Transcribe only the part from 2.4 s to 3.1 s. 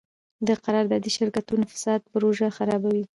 خرابوي.